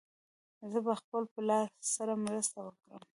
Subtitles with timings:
[0.71, 3.01] زه به خپل پلار سره مرسته وکړم.